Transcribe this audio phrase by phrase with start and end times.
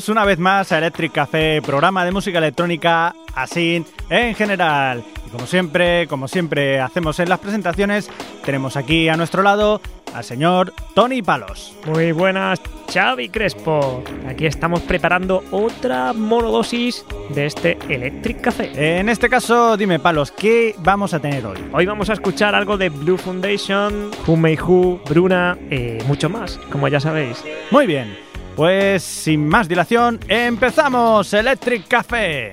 [0.00, 5.04] Bienvenidos una vez más a Electric Café, programa de música electrónica así en general.
[5.26, 8.08] Y como siempre, como siempre hacemos en las presentaciones,
[8.42, 9.82] tenemos aquí a nuestro lado
[10.14, 11.76] al señor Tony Palos.
[11.84, 14.02] Muy buenas, Xavi Crespo.
[14.26, 19.00] Aquí estamos preparando otra monodosis de este Electric Café.
[19.00, 21.58] En este caso, dime Palos, ¿qué vamos a tener hoy?
[21.74, 26.56] Hoy vamos a escuchar algo de Blue Foundation, Who May Who, Bruna y mucho más,
[26.72, 27.44] como ya sabéis.
[27.70, 28.16] Muy bien,
[28.56, 32.52] pues sin más dilación, empezamos Electric Café.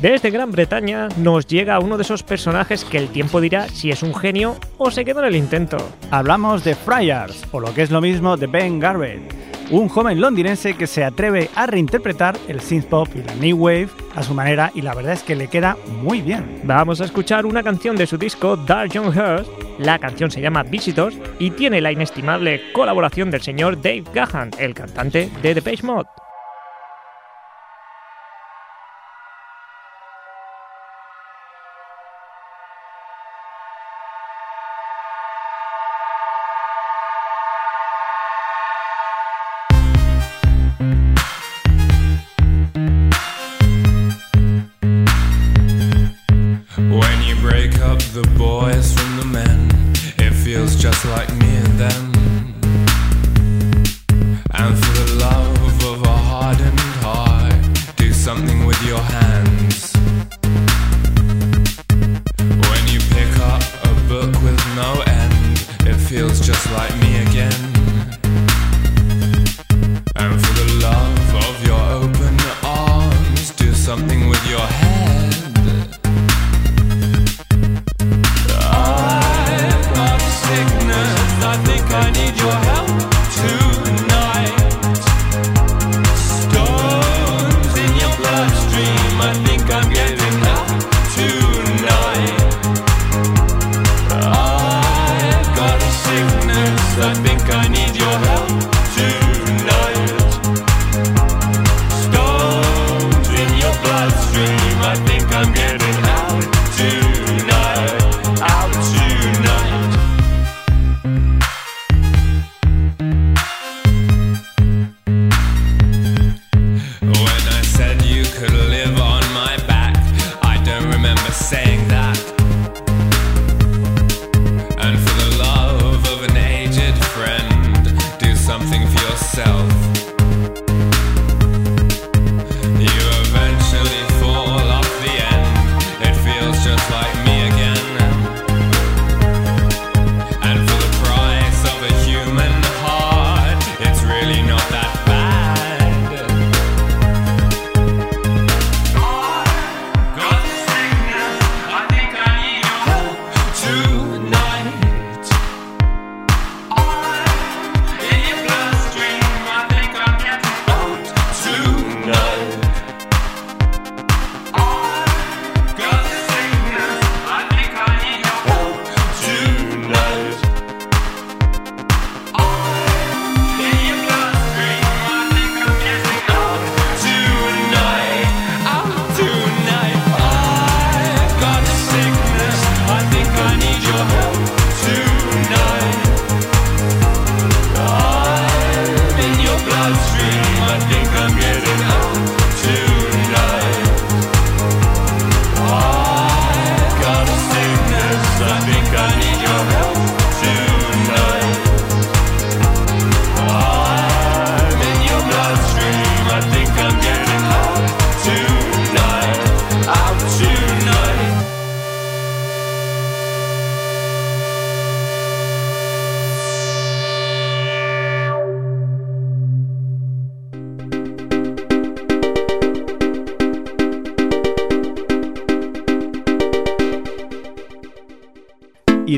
[0.00, 4.02] Desde Gran Bretaña nos llega uno de esos personajes que el tiempo dirá si es
[4.02, 5.76] un genio o se quedó en el intento.
[6.10, 10.74] Hablamos de Friars, o lo que es lo mismo de Ben Garrett, un joven londinense
[10.74, 14.82] que se atreve a reinterpretar el synthpop y la new wave a su manera y
[14.82, 16.60] la verdad es que le queda muy bien.
[16.64, 19.48] Vamos a escuchar una canción de su disco Dark Young Hearts.
[19.78, 24.74] La canción se llama Visitors y tiene la inestimable colaboración del señor Dave Gahan, el
[24.74, 26.08] cantante de Depeche Mode.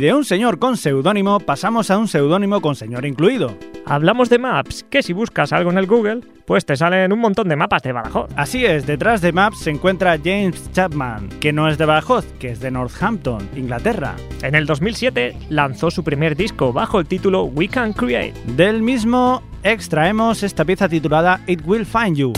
[0.03, 3.57] De un señor con seudónimo pasamos a un seudónimo con señor incluido.
[3.87, 7.49] Hablamos de Maps, que si buscas algo en el Google, pues te salen un montón
[7.49, 8.29] de mapas de Badajoz.
[8.35, 12.51] Así es, detrás de Maps se encuentra James Chapman, que no es de Badajoz, que
[12.51, 14.17] es de Northampton, Inglaterra.
[14.43, 18.35] En el 2007 lanzó su primer disco bajo el título We Can Create.
[18.57, 22.33] Del mismo extraemos esta pieza titulada It Will Find You.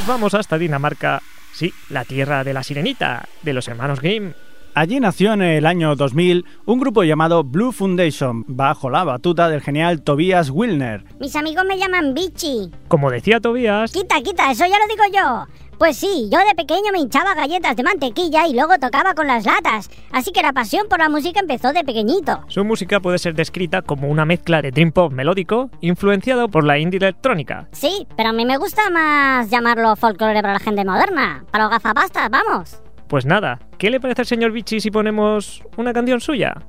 [0.00, 1.20] Nos vamos hasta Dinamarca,
[1.52, 4.32] sí, la tierra de la sirenita, de los hermanos Grimm.
[4.72, 9.60] Allí nació en el año 2000 un grupo llamado Blue Foundation, bajo la batuta del
[9.60, 11.04] genial Tobias Wilner.
[11.20, 12.70] Mis amigos me llaman Bichi.
[12.88, 15.46] Como decía Tobias, Quita, quita, eso ya lo digo yo.
[15.80, 19.46] Pues sí, yo de pequeño me hinchaba galletas de mantequilla y luego tocaba con las
[19.46, 19.88] latas.
[20.12, 22.44] Así que la pasión por la música empezó de pequeñito.
[22.48, 26.76] su música puede ser descrita como una mezcla de dream pop melódico influenciado por la
[26.78, 27.66] indie electrónica.
[27.72, 31.46] Sí, pero a mí me gusta más llamarlo folclore para la gente moderna.
[31.50, 32.82] Para los gafapastas, vamos.
[33.08, 36.60] Pues nada, ¿qué le parece al señor Vichy si ponemos una canción suya?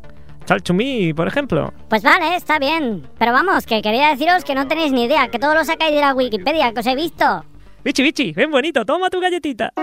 [0.45, 1.73] Talk to Me, por ejemplo.
[1.89, 3.05] Pues vale, está bien.
[3.19, 5.99] Pero vamos, que quería deciros que no tenéis ni idea, que todo lo sacáis de
[5.99, 7.43] la Wikipedia que os he visto.
[7.83, 9.73] Vichy, Vichy, ven bonito, toma tu galletita.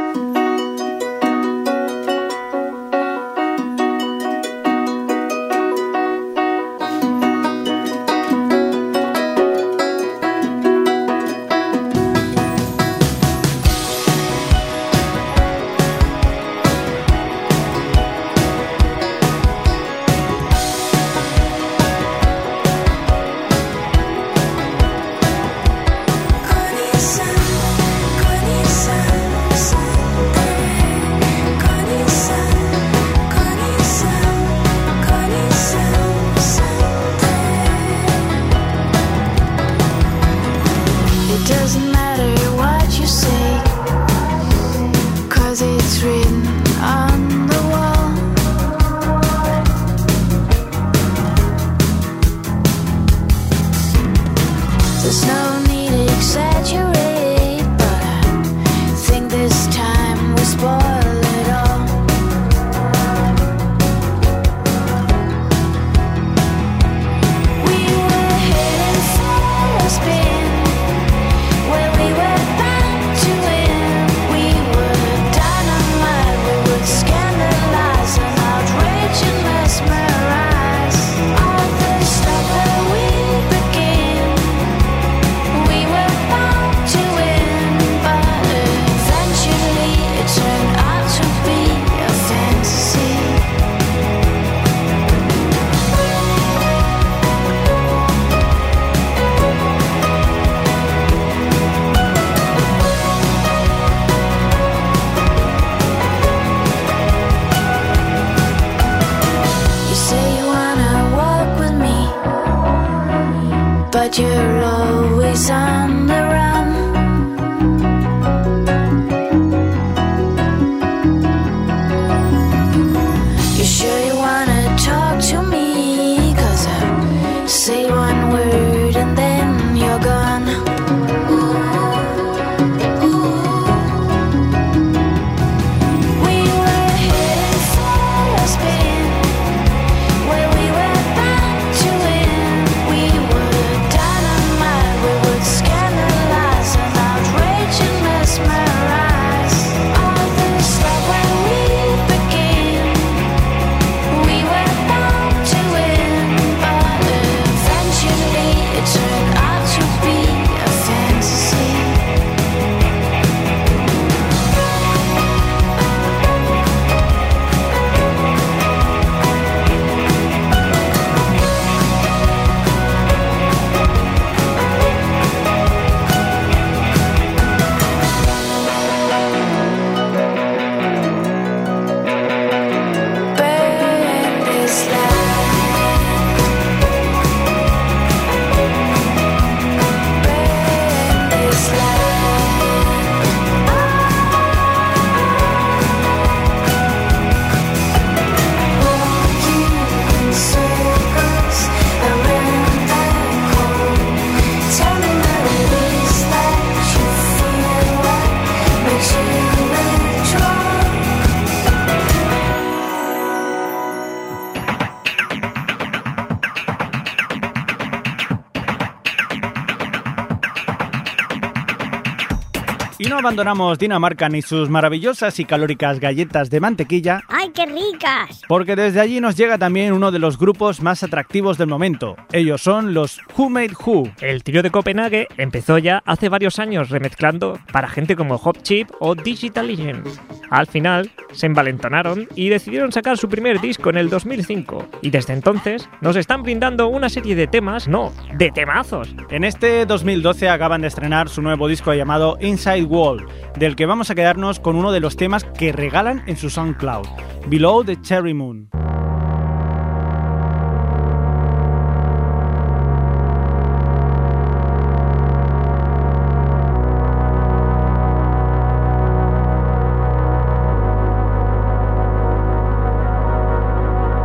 [223.19, 228.43] Abandonamos Dinamarca ni sus maravillosas y calóricas galletas de mantequilla, ¡Ay, qué ricas!
[228.49, 232.17] porque desde allí nos llega también uno de los grupos más atractivos del momento.
[232.33, 234.11] Ellos son los Who Made Who.
[234.21, 238.91] El trío de Copenhague empezó ya hace varios años remezclando para gente como Hop Chip
[238.99, 240.21] o Digital Legends.
[240.51, 244.89] Al final, se envalentonaron y decidieron sacar su primer disco en el 2005.
[245.03, 249.15] Y desde entonces nos están brindando una serie de temas, no, de temazos.
[249.31, 253.27] En este 2012 acaban de estrenar su nuevo disco llamado Inside Wall,
[253.57, 257.07] del que vamos a quedarnos con uno de los temas que regalan en su SoundCloud,
[257.49, 258.69] Below the Cherry Moon.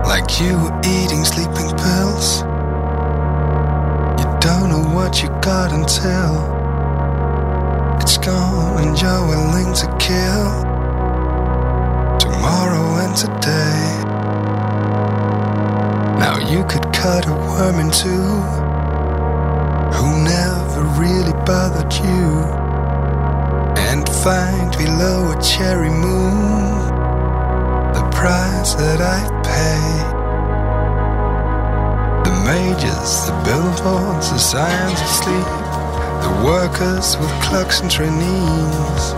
[0.06, 2.42] Like you were eating sleeping pills.
[4.20, 6.44] You don't know what you got until
[8.01, 10.73] it's gone and you're willing to kill
[13.15, 14.03] tomorrow and today.
[16.20, 18.41] Now you could cut a worm in two
[19.96, 22.43] who never really bothered you
[23.77, 26.91] and find below a cherry moon
[27.93, 30.03] the price that I pay.
[32.24, 35.48] The majors, the billboards, the signs asleep,
[36.24, 39.13] the workers with clocks and trainees.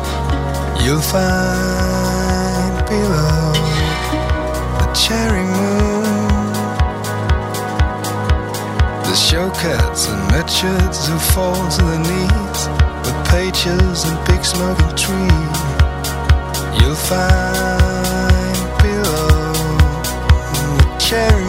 [0.83, 3.74] You'll find below
[4.95, 6.03] cherry moon.
[9.03, 12.61] The showcats and Richards who fall to their knees
[13.03, 15.57] with pages and big smoking trees.
[16.79, 19.53] You'll find below
[20.79, 21.44] the cherry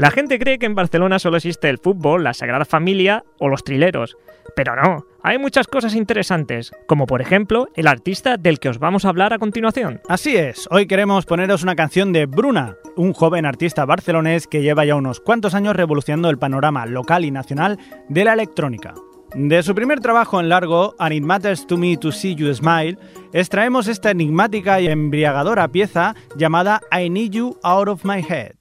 [0.00, 3.62] La gente cree que en Barcelona solo existe el fútbol, la Sagrada Familia o los
[3.62, 4.16] trileros.
[4.56, 9.04] Pero no, hay muchas cosas interesantes, como por ejemplo el artista del que os vamos
[9.04, 10.00] a hablar a continuación.
[10.08, 14.86] Así es, hoy queremos poneros una canción de Bruna, un joven artista barcelonés que lleva
[14.86, 18.94] ya unos cuantos años revolucionando el panorama local y nacional de la electrónica.
[19.34, 22.96] De su primer trabajo en largo, And It Matters to Me to See You Smile,
[23.34, 28.59] extraemos esta enigmática y embriagadora pieza llamada I Need You Out of My Head.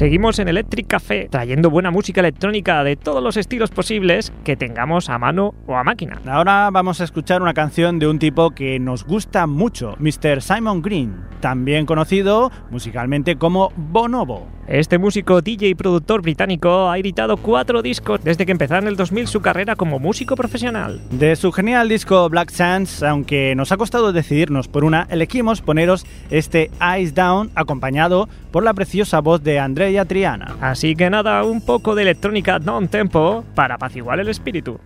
[0.00, 5.10] Seguimos en Electric Café, trayendo buena música electrónica de todos los estilos posibles que tengamos
[5.10, 6.22] a mano o a máquina.
[6.24, 10.40] Ahora vamos a escuchar una canción de un tipo que nos gusta mucho, Mr.
[10.40, 14.48] Simon Green, también conocido musicalmente como Bonobo.
[14.70, 18.94] Este músico, DJ y productor británico ha editado cuatro discos desde que empezó en el
[18.94, 21.00] 2000 su carrera como músico profesional.
[21.10, 26.06] De su genial disco Black Sands, aunque nos ha costado decidirnos por una, elegimos poneros
[26.30, 30.54] este Eyes Down acompañado por la preciosa voz de Andrea Triana.
[30.60, 34.78] Así que nada, un poco de electrónica non tempo para apaciguar el espíritu.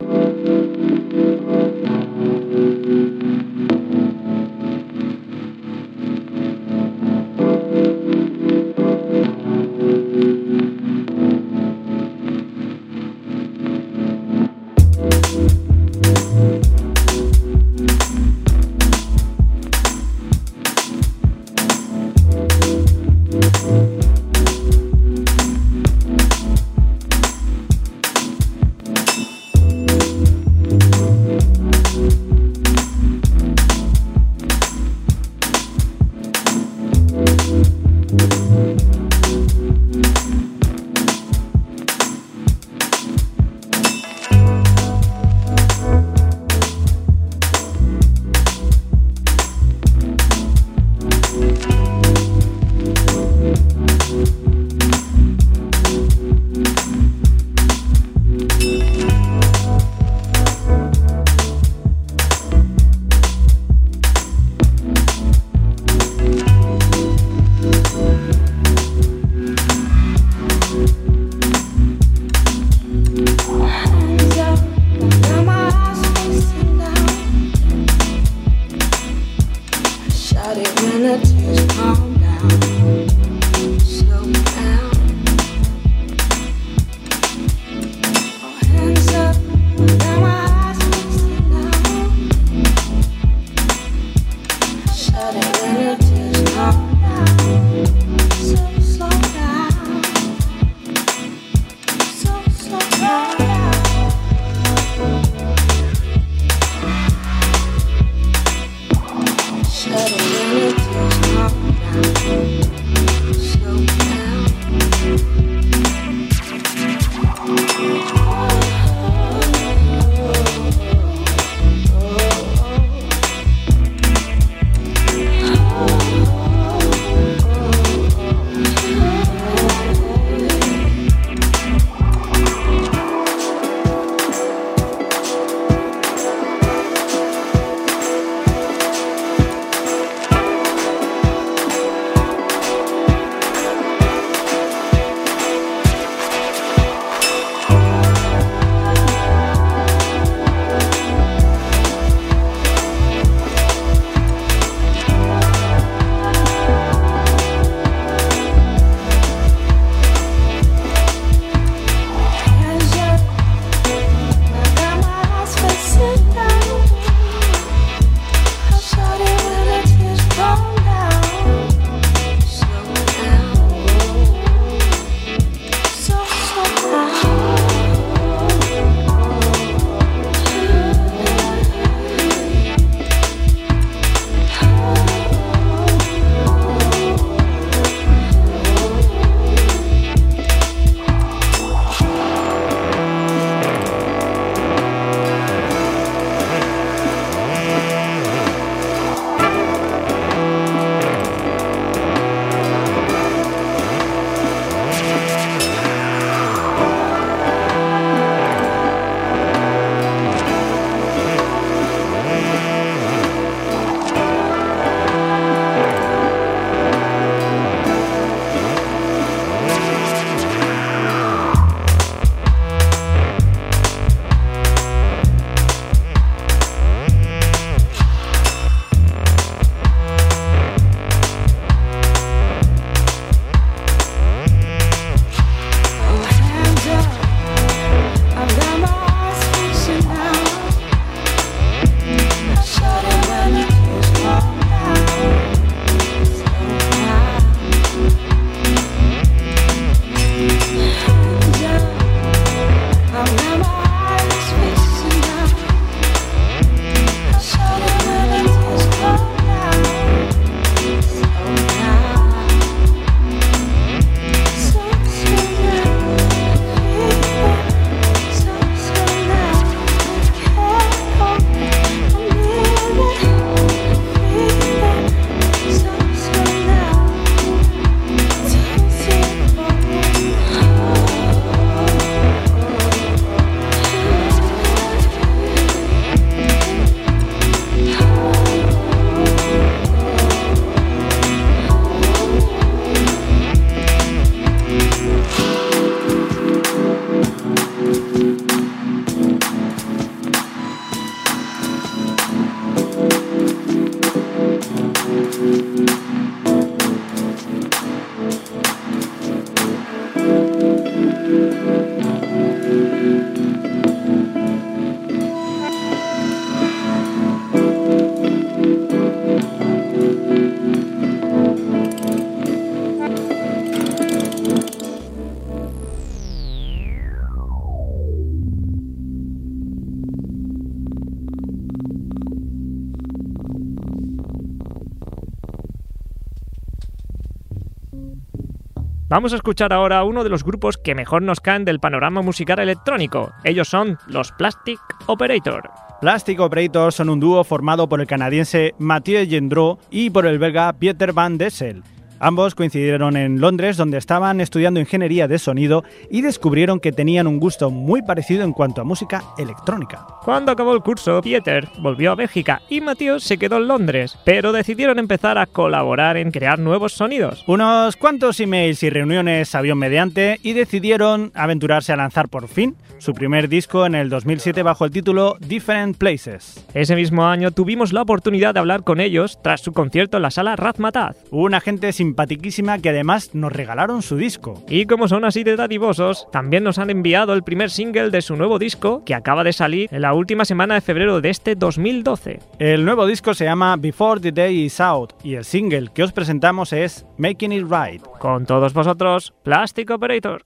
[339.14, 342.58] Vamos a escuchar ahora uno de los grupos que mejor nos caen del panorama musical
[342.58, 343.30] electrónico.
[343.44, 345.70] Ellos son los Plastic Operator.
[346.00, 350.72] Plastic Operator son un dúo formado por el canadiense Mathieu Gendreau y por el belga
[350.72, 351.84] Pieter van Dessel.
[352.20, 357.38] Ambos coincidieron en Londres donde estaban estudiando ingeniería de sonido y descubrieron que tenían un
[357.38, 360.06] gusto muy parecido en cuanto a música electrónica.
[360.24, 364.52] Cuando acabó el curso, Pieter volvió a Bélgica y Mathieu se quedó en Londres, pero
[364.52, 367.44] decidieron empezar a colaborar en crear nuevos sonidos.
[367.46, 373.12] Unos cuantos emails y reuniones avión mediante y decidieron aventurarse a lanzar por fin su
[373.12, 376.64] primer disco en el 2007 bajo el título Different Places.
[376.72, 380.30] Ese mismo año tuvimos la oportunidad de hablar con ellos tras su concierto en la
[380.30, 381.16] sala Razmataz.
[381.30, 384.62] Una gente sin simpaticísima que además nos regalaron su disco.
[384.68, 388.36] Y como son así de dadivosos, también nos han enviado el primer single de su
[388.36, 392.40] nuevo disco que acaba de salir en la última semana de febrero de este 2012.
[392.58, 396.12] El nuevo disco se llama Before the Day Is Out y el single que os
[396.12, 398.02] presentamos es Making It Right.
[398.18, 400.44] Con todos vosotros, Plastic Operator.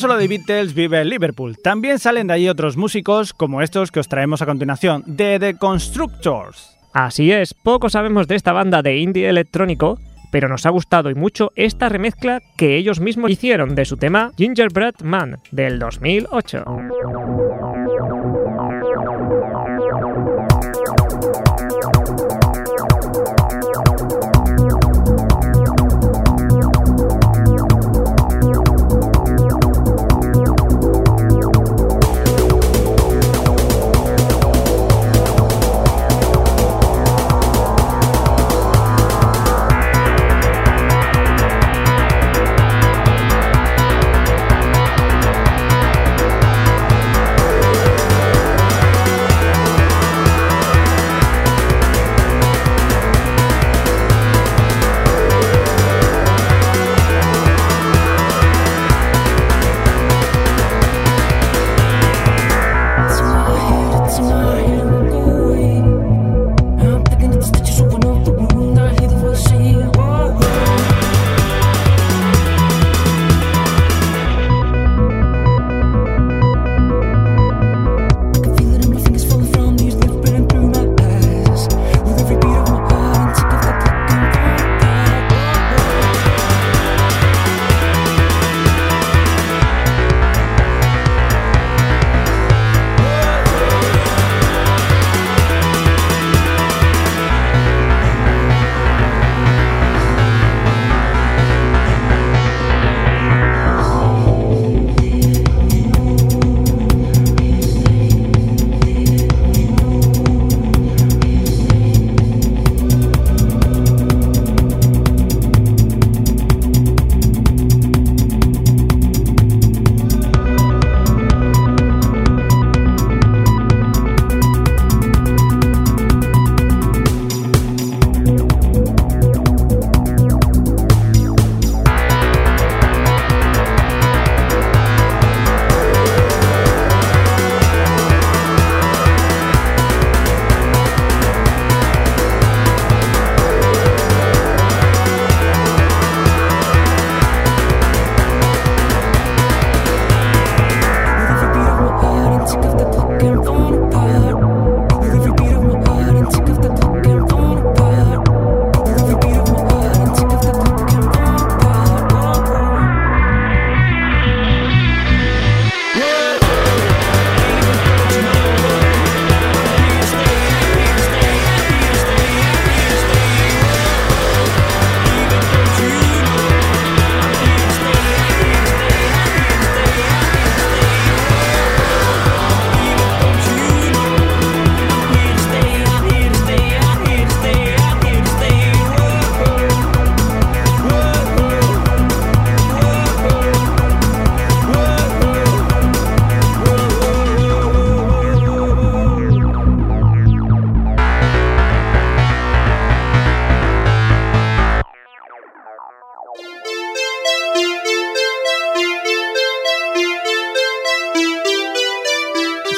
[0.00, 4.00] solo de Beatles vive en Liverpool, también salen de allí otros músicos como estos que
[4.00, 6.76] os traemos a continuación, de The Constructors.
[6.94, 9.98] Así es, poco sabemos de esta banda de indie electrónico,
[10.32, 14.32] pero nos ha gustado y mucho esta remezcla que ellos mismos hicieron de su tema
[14.38, 16.64] Gingerbread Man del 2008.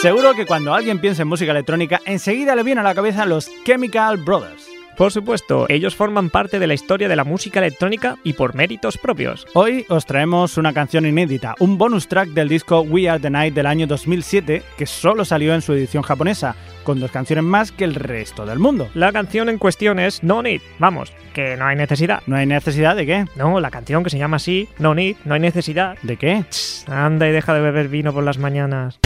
[0.02, 3.48] Seguro que cuando alguien piensa en música electrónica, enseguida le viene a la cabeza los
[3.64, 4.68] Chemical Brothers.
[4.96, 8.98] Por supuesto, ellos forman parte de la historia de la música electrónica y por méritos
[8.98, 9.46] propios.
[9.54, 13.54] Hoy os traemos una canción inédita, un bonus track del disco We Are the Night
[13.54, 17.84] del año 2007, que solo salió en su edición japonesa, con dos canciones más que
[17.84, 18.88] el resto del mundo.
[18.94, 22.24] La canción en cuestión es No Need, vamos, que no hay necesidad.
[22.26, 23.24] ¿No hay necesidad de qué?
[23.36, 25.96] No, la canción que se llama así, No Need, no hay necesidad.
[26.02, 26.44] ¿De qué?
[26.50, 28.98] Tss, anda y deja de beber vino por las mañanas.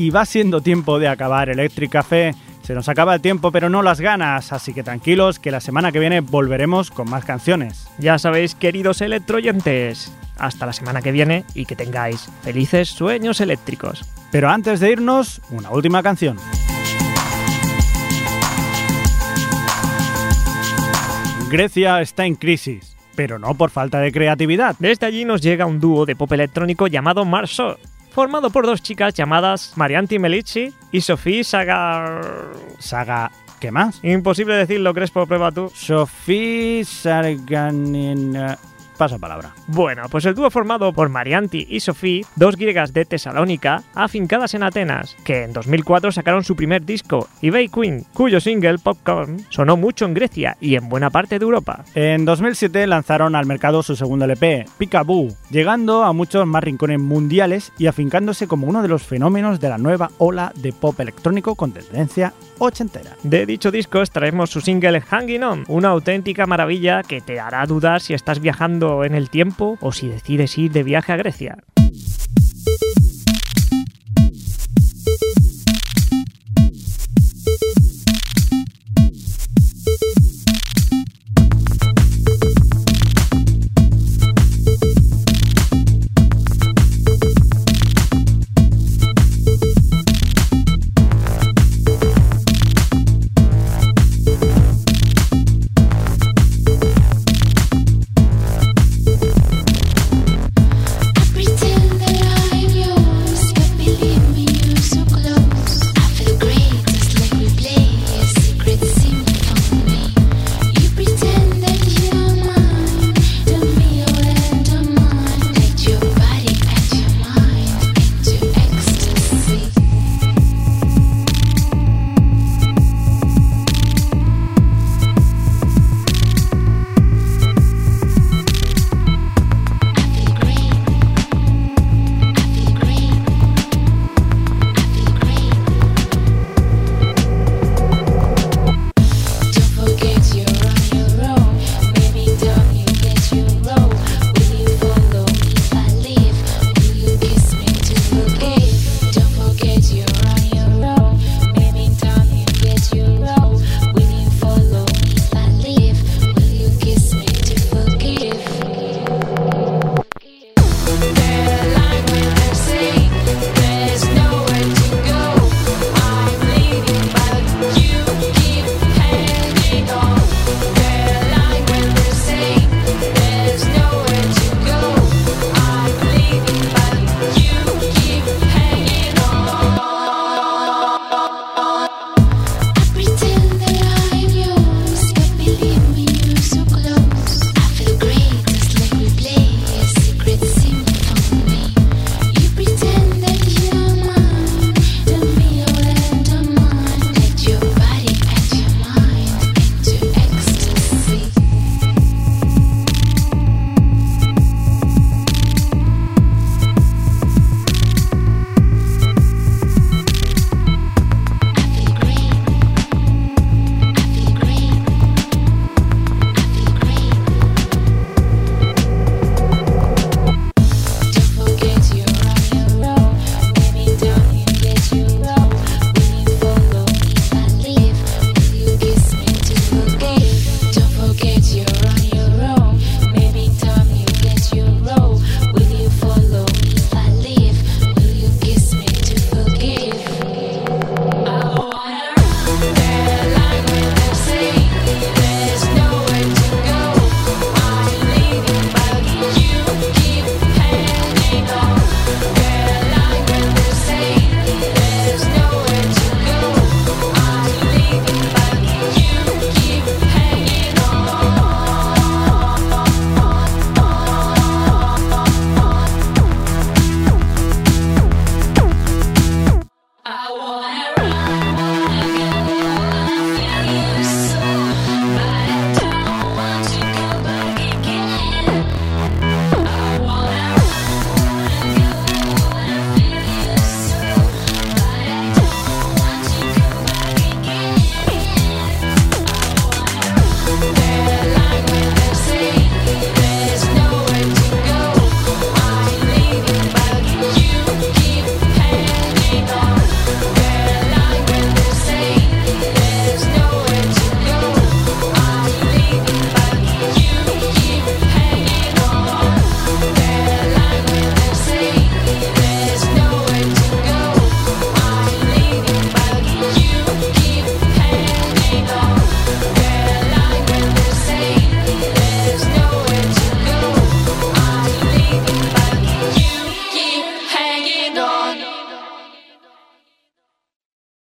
[0.00, 2.34] Y va siendo tiempo de acabar Electric Café.
[2.62, 5.92] Se nos acaba el tiempo, pero no las ganas, así que tranquilos que la semana
[5.92, 7.86] que viene volveremos con más canciones.
[7.98, 14.02] Ya sabéis, queridos electroyentes, hasta la semana que viene y que tengáis felices sueños eléctricos.
[14.32, 16.38] Pero antes de irnos, una última canción.
[21.50, 24.76] Grecia está en crisis, pero no por falta de creatividad.
[24.78, 27.76] Desde allí nos llega un dúo de pop electrónico llamado Marso,
[28.10, 32.52] formado por dos chicas llamadas Marianti Melici y Sofía Sagar...
[32.78, 33.30] Saga,
[33.60, 34.00] ¿qué más?
[34.02, 35.70] Imposible decirlo, Crespo, prueba tú.
[35.74, 38.36] Sofía Sarganin...
[39.00, 39.54] Pasa palabra.
[39.68, 44.62] Bueno, pues el dúo formado por Marianti y Sofía, dos griegas de Tesalónica, afincadas en
[44.62, 50.04] Atenas, que en 2004 sacaron su primer disco, eBay Queen, cuyo single Popcorn sonó mucho
[50.04, 51.82] en Grecia y en buena parte de Europa.
[51.94, 57.72] En 2007 lanzaron al mercado su segundo LP, Peekaboo, llegando a muchos más rincones mundiales
[57.78, 61.72] y afincándose como uno de los fenómenos de la nueva ola de pop electrónico con
[61.72, 63.16] tendencia ochentera.
[63.24, 68.00] De dicho disco extraemos su single Hanging On, una auténtica maravilla que te hará dudar
[68.00, 71.58] si estás viajando en el tiempo o si decides ir de viaje a Grecia.